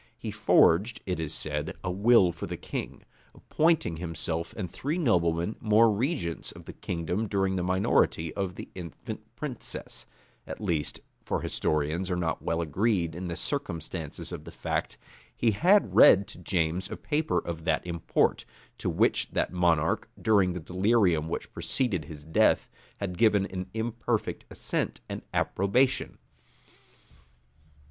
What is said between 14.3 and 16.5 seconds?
of the fact, he had read to